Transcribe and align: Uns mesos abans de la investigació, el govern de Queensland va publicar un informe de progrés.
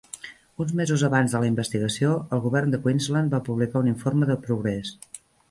Uns 0.63 0.71
mesos 0.77 1.03
abans 1.09 1.35
de 1.35 1.41
la 1.43 1.49
investigació, 1.49 2.15
el 2.37 2.41
govern 2.47 2.73
de 2.77 2.81
Queensland 2.87 3.37
va 3.37 3.43
publicar 3.51 3.85
un 3.85 3.93
informe 3.93 4.33
de 4.33 4.41
progrés. 4.49 4.97